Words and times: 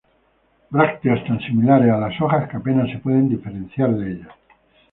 Brácteas 0.71 1.23
tan 1.25 1.39
similares 1.41 1.91
a 1.91 1.97
las 1.99 2.19
hojas 2.19 2.49
que 2.49 2.57
apenas 2.57 2.89
se 2.89 2.97
pueden 2.97 3.29
diferenciar 3.29 3.91
de 3.93 4.13
ellas. 4.13 4.29